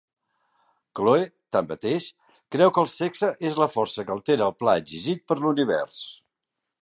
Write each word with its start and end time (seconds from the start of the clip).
Chloe, 0.99 1.27
tanmateix, 1.57 2.07
creu 2.55 2.73
que 2.77 2.81
el 2.85 2.89
sexe 2.93 3.29
és 3.51 3.61
la 3.65 3.69
força 3.75 4.07
que 4.07 4.15
altera 4.17 4.49
el 4.51 4.57
pla 4.63 4.75
exigit 4.85 5.25
per 5.33 5.41
l'univers. 5.45 6.01